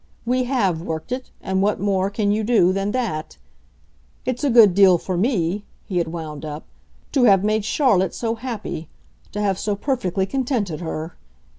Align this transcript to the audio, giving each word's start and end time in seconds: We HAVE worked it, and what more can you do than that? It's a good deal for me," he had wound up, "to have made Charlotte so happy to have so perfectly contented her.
We 0.25 0.45
HAVE 0.45 0.81
worked 0.81 1.11
it, 1.11 1.29
and 1.41 1.61
what 1.61 1.79
more 1.79 2.09
can 2.09 2.31
you 2.31 2.43
do 2.43 2.73
than 2.73 2.89
that? 2.89 3.37
It's 4.25 4.43
a 4.43 4.49
good 4.49 4.73
deal 4.73 4.97
for 4.97 5.15
me," 5.15 5.63
he 5.85 5.99
had 5.99 6.07
wound 6.07 6.43
up, 6.43 6.65
"to 7.11 7.25
have 7.25 7.43
made 7.43 7.63
Charlotte 7.63 8.15
so 8.15 8.33
happy 8.33 8.89
to 9.31 9.39
have 9.39 9.59
so 9.59 9.75
perfectly 9.75 10.25
contented 10.25 10.79
her. 10.81 11.15